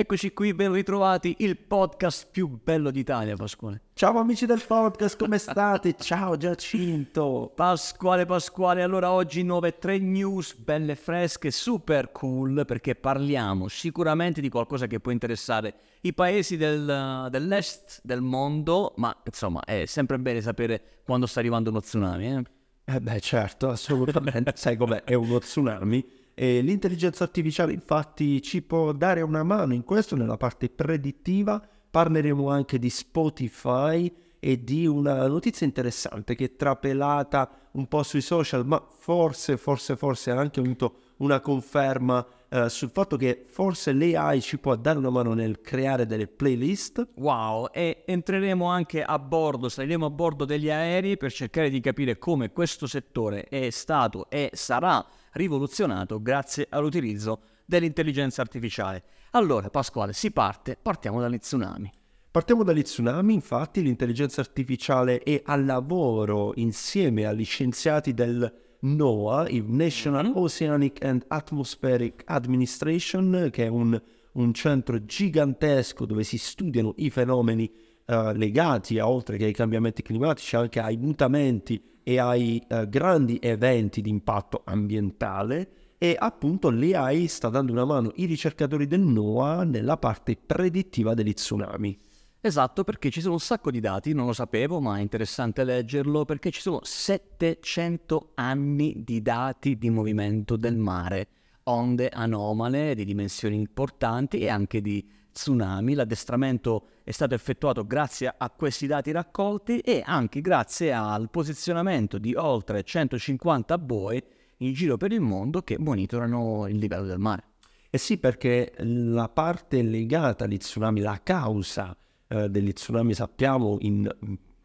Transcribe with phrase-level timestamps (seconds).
[0.00, 3.82] Eccoci qui, ben ritrovati, il podcast più bello d'Italia, Pasquale.
[3.92, 5.94] Ciao amici del podcast, come state?
[5.98, 7.52] Ciao Giacinto.
[7.54, 14.48] Pasquale, Pasquale, allora oggi nuove tre news belle fresche, super cool, perché parliamo sicuramente di
[14.48, 20.40] qualcosa che può interessare i paesi del, dell'est del mondo, ma insomma è sempre bene
[20.40, 22.42] sapere quando sta arrivando uno tsunami, eh?
[22.86, 28.92] Eh beh certo, assolutamente, sai com'è, è uno tsunami e l'intelligenza artificiale infatti ci può
[28.92, 31.60] dare una mano in questo nella parte predittiva.
[31.90, 38.22] Parleremo anche di Spotify e di una notizia interessante che è trapelata un po' sui
[38.22, 43.92] social, ma forse, forse, forse ha anche avuto una conferma eh, sul fatto che forse
[43.92, 47.10] l'AI ci può dare una mano nel creare delle playlist.
[47.14, 52.18] Wow, e entreremo anche a bordo, saliremo a bordo degli aerei per cercare di capire
[52.18, 59.04] come questo settore è stato e sarà rivoluzionato grazie all'utilizzo dell'intelligenza artificiale.
[59.30, 61.92] Allora, Pasquale, si parte, partiamo dagli tsunami.
[62.32, 69.64] Partiamo dagli tsunami, infatti l'intelligenza artificiale è al lavoro insieme agli scienziati del NOAA, il
[69.66, 70.36] National mm-hmm.
[70.36, 74.00] Oceanic and Atmospheric Administration, che è un,
[74.32, 77.70] un centro gigantesco dove si studiano i fenomeni
[78.06, 83.38] uh, legati, a, oltre che ai cambiamenti climatici, anche ai mutamenti e ai uh, grandi
[83.40, 89.64] eventi di impatto ambientale e appunto l'AI sta dando una mano ai ricercatori del NOAA
[89.64, 91.98] nella parte predittiva degli tsunami.
[92.42, 96.24] Esatto, perché ci sono un sacco di dati, non lo sapevo, ma è interessante leggerlo,
[96.24, 101.28] perché ci sono 700 anni di dati di movimento del mare,
[101.64, 105.92] onde anomale di dimensioni importanti e anche di tsunami.
[105.92, 112.34] L'addestramento è stato effettuato grazie a questi dati raccolti e anche grazie al posizionamento di
[112.34, 114.24] oltre 150 boe
[114.58, 117.44] in giro per il mondo che monitorano il livello del mare.
[117.90, 121.94] Eh sì, perché la parte legata agli tsunami, la causa
[122.30, 124.08] eh, degli tsunami sappiamo in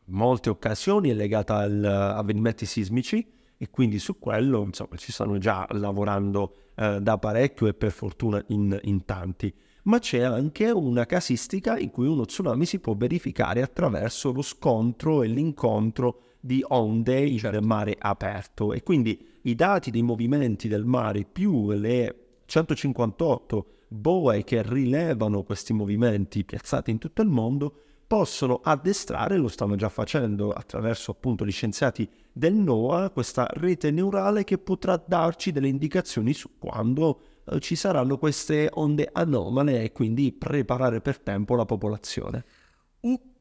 [0.05, 3.25] molte occasioni è legata agli avvenimenti sismici
[3.57, 8.43] e quindi su quello insomma ci stanno già lavorando eh, da parecchio e per fortuna
[8.49, 9.51] in, in tanti
[9.83, 15.23] ma c'è anche una casistica in cui uno tsunami si può verificare attraverso lo scontro
[15.23, 17.65] e l'incontro di onde in certo.
[17.65, 23.65] mare aperto e quindi i dati dei movimenti del mare più le 158
[23.95, 29.89] boe che rilevano questi movimenti piazzati in tutto il mondo possono addestrare, lo stanno già
[29.89, 36.33] facendo attraverso appunto gli scienziati del NOAA, questa rete neurale che potrà darci delle indicazioni
[36.33, 42.45] su quando eh, ci saranno queste onde anomale e quindi preparare per tempo la popolazione.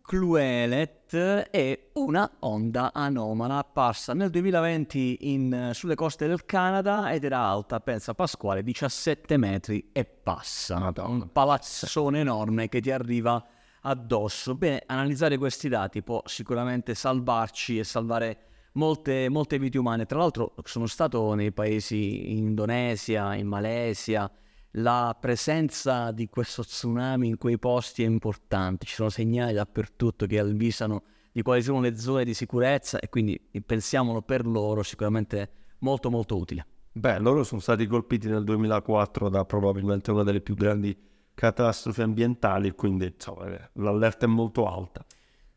[0.06, 1.16] Ucluelet
[1.50, 7.80] è una onda anomala apparsa nel 2020 in, sulle coste del Canada ed era alta,
[7.80, 10.78] pensa Pasquale, 17 metri e passa.
[10.78, 11.08] Madonna.
[11.08, 13.42] Un palazzone enorme che ti arriva
[13.80, 14.54] addosso.
[14.54, 18.38] Bene, analizzare questi dati può sicuramente salvarci e salvare
[18.72, 20.04] molte, molte vite umane.
[20.04, 24.30] Tra l'altro sono stato nei paesi in Indonesia, in Malesia,
[24.76, 30.38] la presenza di questo tsunami in quei posti è importante, ci sono segnali dappertutto che
[30.38, 36.10] avvisano di quali sono le zone di sicurezza e quindi pensiamolo per loro sicuramente molto
[36.10, 36.66] molto utile.
[36.92, 40.96] Beh, loro sono stati colpiti nel 2004 da probabilmente una delle più grandi
[41.34, 45.04] catastrofi ambientali, quindi insomma, l'allerta è molto alta.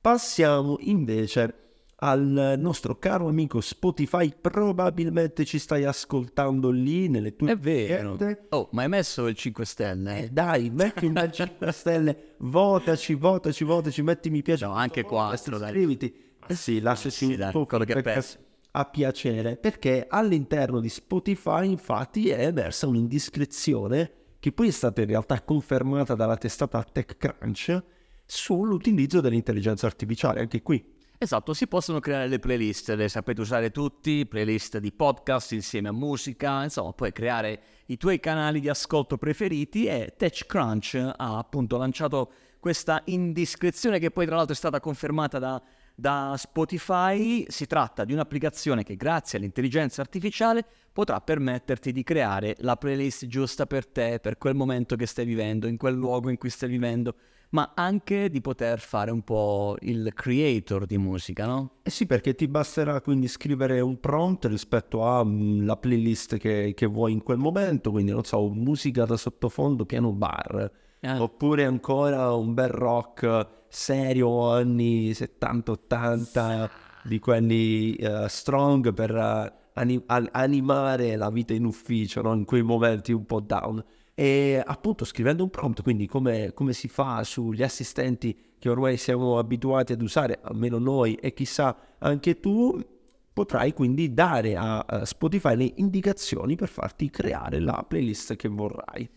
[0.01, 1.66] Passiamo invece
[1.99, 8.17] al nostro caro amico Spotify, probabilmente ci stai ascoltando lì nelle tue È vero.
[8.49, 10.23] Oh, ma hai messo il 5 stelle?
[10.23, 14.65] Eh, dai, metti un 5 stelle, votaci, votaci, votaci, metti mi piace.
[14.65, 15.69] No, anche 4, dai.
[15.69, 16.25] Iscriviti.
[16.45, 18.37] Eh sì, lasciaci sì, un po' che pensi.
[18.71, 25.07] A piacere, perché all'interno di Spotify infatti è emersa un'indiscrezione che poi è stata in
[25.07, 27.83] realtà confermata dalla testata TechCrunch
[28.23, 34.27] sull'utilizzo dell'intelligenza artificiale, anche qui Esatto, si possono creare le playlist, le sapete usare tutti,
[34.27, 39.85] playlist di podcast insieme a musica, insomma puoi creare i tuoi canali di ascolto preferiti
[39.85, 45.59] e TechCrunch ha appunto lanciato questa indiscrezione che poi tra l'altro è stata confermata da,
[45.95, 47.45] da Spotify.
[47.47, 53.65] Si tratta di un'applicazione che grazie all'intelligenza artificiale potrà permetterti di creare la playlist giusta
[53.65, 57.15] per te, per quel momento che stai vivendo, in quel luogo in cui stai vivendo
[57.49, 61.71] ma anche di poter fare un po' il creator di musica, no?
[61.83, 66.85] Eh sì, perché ti basterà quindi scrivere un prompt rispetto alla mm, playlist che, che,
[66.85, 71.17] vuoi in quel momento, quindi non so, musica da sottofondo piano bar, eh.
[71.17, 76.69] oppure ancora un bel rock serio anni 70-80
[77.03, 82.33] di quelli uh, strong per uh, anim- animare la vita in ufficio, no?
[82.33, 83.83] in quei momenti un po' down
[84.19, 89.37] e appunto scrivendo un prompt, quindi come, come si fa sugli assistenti che ormai siamo
[89.37, 92.83] abituati ad usare, almeno noi e chissà anche tu,
[93.31, 99.07] potrai quindi dare a Spotify le indicazioni per farti creare la playlist che vorrai.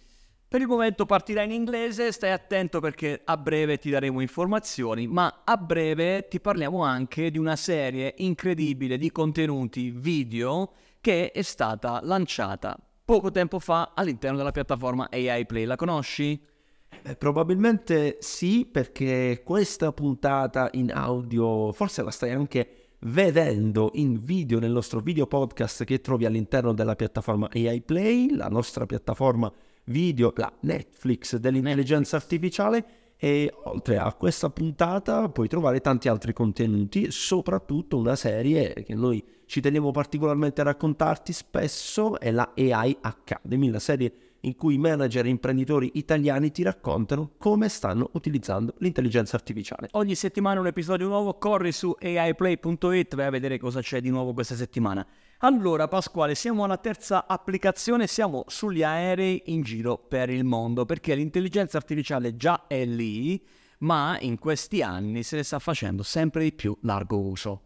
[0.47, 5.41] Per il momento partirà in inglese, stai attento perché a breve ti daremo informazioni, ma
[5.47, 12.01] a breve ti parliamo anche di una serie incredibile di contenuti video che è stata
[12.03, 12.79] lanciata
[13.11, 15.65] poco tempo fa all'interno della piattaforma AI Play.
[15.65, 16.41] La conosci?
[17.03, 24.61] Eh, probabilmente sì, perché questa puntata in audio forse la stai anche vedendo in video
[24.61, 29.53] nel nostro video podcast che trovi all'interno della piattaforma AI Play, la nostra piattaforma
[29.87, 32.85] video, la Netflix dell'intelligenza artificiale
[33.17, 39.21] e oltre a questa puntata puoi trovare tanti altri contenuti, soprattutto una serie che noi
[39.51, 44.13] ci teniamo particolarmente a raccontarti spesso, è la AI Academy, la serie
[44.43, 49.89] in cui manager e imprenditori italiani ti raccontano come stanno utilizzando l'intelligenza artificiale.
[49.95, 54.35] Ogni settimana un episodio nuovo, corri su aiplay.it, vai a vedere cosa c'è di nuovo
[54.35, 55.05] questa settimana.
[55.39, 61.17] Allora Pasquale, siamo alla terza applicazione, siamo sugli aerei in giro per il mondo perché
[61.17, 63.45] l'intelligenza artificiale già è lì,
[63.79, 67.63] ma in questi anni se ne sta facendo sempre di più largo uso.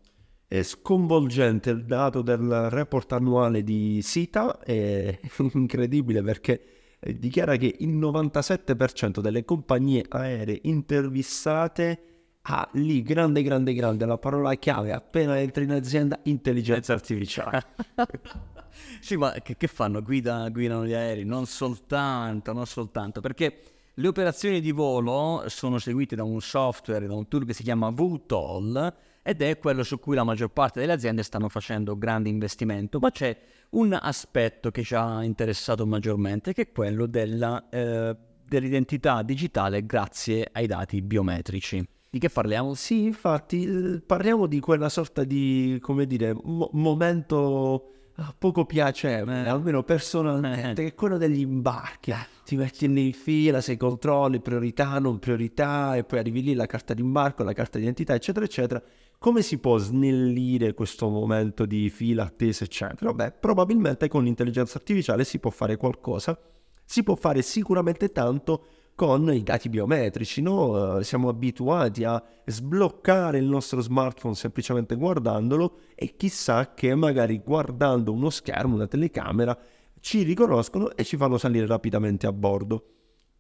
[0.47, 5.19] È sconvolgente il dato del report annuale di SITA, è
[5.55, 6.63] incredibile perché
[7.01, 12.03] eh, dichiara che il 97% delle compagnie aeree intervistate
[12.43, 17.63] ha lì grande grande grande la parola chiave appena entri in azienda intelligenza artificiale.
[19.01, 20.03] Sì ma che, che fanno?
[20.03, 21.25] Guida, guidano gli aerei?
[21.25, 23.61] Non soltanto non soltanto perché
[23.95, 27.91] le operazioni di volo sono seguite da un software da un tool che si chiama
[27.91, 28.95] VTOL
[29.27, 33.11] ed è quello su cui la maggior parte delle aziende stanno facendo grande investimento ma
[33.11, 33.37] c'è
[33.71, 38.15] un aspetto che ci ha interessato maggiormente che è quello della, eh,
[38.47, 41.85] dell'identità digitale grazie ai dati biometrici
[42.15, 42.75] di che parliamo?
[42.75, 49.49] Sì, infatti, parliamo di quella sorta di, come dire, mo- momento ah, poco piacevole, eh.
[49.49, 50.85] almeno personalmente, eh.
[50.85, 52.13] che è quello degli imbarchi.
[52.13, 52.27] Eh.
[52.45, 56.67] Ti metti lì in fila, sei controlli, priorità, non priorità, e poi arrivi lì la
[56.67, 58.81] carta d'imbarco, la carta d'identità, eccetera, eccetera.
[59.25, 63.15] Come si può snellire questo momento di fila, attesa, eccetera?
[63.15, 66.39] Beh, probabilmente con l'intelligenza artificiale si può fare qualcosa.
[66.85, 70.99] Si può fare sicuramente tanto con i dati biometrici, no?
[70.99, 78.13] Eh, siamo abituati a sbloccare il nostro smartphone semplicemente guardandolo e chissà che magari guardando
[78.13, 79.59] uno schermo, una telecamera,
[80.01, 82.89] ci riconoscono e ci fanno salire rapidamente a bordo.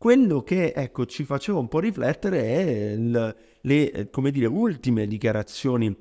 [0.05, 5.97] Quello che ecco, ci faceva un po' riflettere è il, le dire, ultime dichiarazioni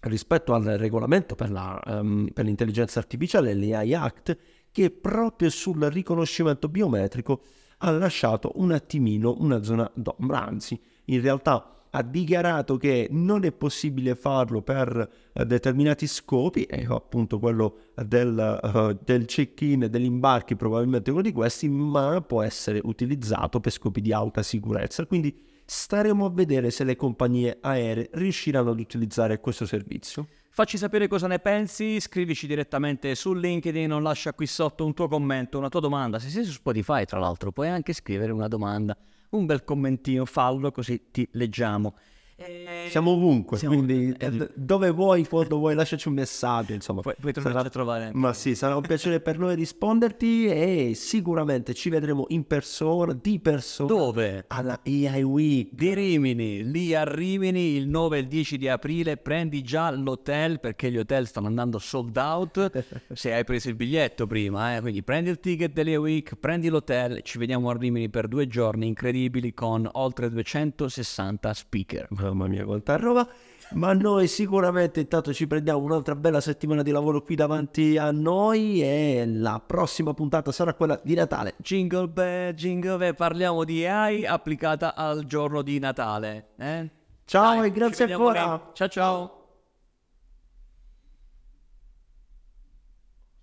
[0.00, 4.36] rispetto al regolamento per, la, um, per l'intelligenza artificiale, l'AI Act,
[4.70, 7.40] che proprio sul riconoscimento biometrico
[7.78, 13.52] ha lasciato un attimino una zona d'ombra, anzi in realtà ha dichiarato che non è
[13.52, 20.04] possibile farlo per uh, determinati scopi, e appunto quello del, uh, del check-in e degli
[20.04, 25.06] imbarchi, probabilmente uno di questi, ma può essere utilizzato per scopi di alta sicurezza.
[25.06, 30.26] Quindi staremo a vedere se le compagnie aeree riusciranno ad utilizzare questo servizio.
[30.50, 35.06] Facci sapere cosa ne pensi, scrivici direttamente su LinkedIn o lascia qui sotto un tuo
[35.06, 36.18] commento, una tua domanda.
[36.18, 38.96] Se sei su Spotify, tra l'altro, puoi anche scrivere una domanda,
[39.30, 41.96] un bel commentino, fallo così ti leggiamo.
[42.36, 47.00] Eh, siamo ovunque, siamo, quindi eh, dove vuoi, quando vuoi, lasciaci un messaggio, insomma.
[47.00, 48.10] Puoi, puoi sarà, a trovare.
[48.14, 53.38] Ma sì, sarà un piacere per noi risponderti e sicuramente ci vedremo in persona, di
[53.40, 53.88] persona.
[53.88, 54.44] Dove?
[54.48, 55.68] Alla AI Week.
[55.72, 60.60] Di Rimini, lì a Rimini il 9 e il 10 di aprile, prendi già l'hotel
[60.60, 64.80] perché gli hotel stanno andando sold out se hai preso il biglietto prima, eh?
[64.80, 68.86] quindi prendi il ticket dell'AI Week, prendi l'hotel, ci vediamo a Rimini per due giorni
[68.86, 73.28] incredibili con oltre 260 speaker mamma mia quanta roba.
[73.72, 78.82] Ma noi sicuramente intanto ci prendiamo un'altra bella settimana di lavoro qui davanti a noi
[78.82, 81.54] e la prossima puntata sarà quella di Natale.
[81.58, 86.48] Jingle bell, jingle bell, parliamo di AI applicata al giorno di Natale.
[86.56, 86.90] Eh?
[87.26, 88.70] Ciao Dai, e grazie ancora.
[88.72, 89.37] Ciao ciao.